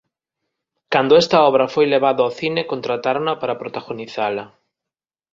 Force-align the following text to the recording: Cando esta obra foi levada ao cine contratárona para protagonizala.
Cando 0.93 1.13
esta 1.23 1.37
obra 1.49 1.71
foi 1.73 1.85
levada 1.93 2.21
ao 2.23 2.35
cine 2.39 2.63
contratárona 2.71 3.33
para 3.41 3.59
protagonizala. 3.63 4.45